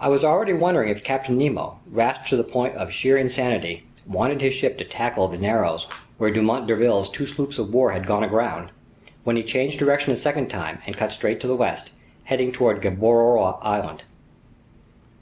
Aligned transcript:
I 0.00 0.08
was 0.08 0.24
already 0.24 0.52
wondering 0.52 0.88
if 0.88 1.04
Captain 1.04 1.38
Nemo, 1.38 1.78
rash 1.88 2.28
to 2.30 2.36
the 2.36 2.42
point 2.42 2.74
of 2.74 2.90
sheer 2.90 3.16
insanity, 3.16 3.86
wanted 4.04 4.40
his 4.40 4.52
ship 4.52 4.76
to 4.78 4.84
tackle 4.84 5.28
the 5.28 5.38
narrows 5.38 5.86
where 6.18 6.32
Dumont 6.32 6.66
d'Urville's 6.66 7.08
two 7.08 7.26
sloops 7.26 7.56
of 7.56 7.72
war 7.72 7.92
had 7.92 8.04
gone 8.04 8.24
aground, 8.24 8.72
when 9.22 9.36
he 9.36 9.44
changed 9.44 9.78
direction 9.78 10.12
a 10.12 10.16
second 10.16 10.48
time 10.48 10.80
and 10.86 10.96
cut 10.96 11.12
straight 11.12 11.38
to 11.38 11.46
the 11.46 11.54
west, 11.54 11.90
heading 12.24 12.50
toward 12.50 12.80
Gueboroa 12.82 13.58
Island. 13.62 14.02